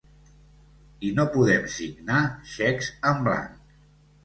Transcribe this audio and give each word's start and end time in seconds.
I 1.09 1.11
no 1.19 1.25
podem 1.35 1.67
signar 1.75 2.23
xecs 2.55 2.91
en 3.13 3.25
blanc. 3.31 3.63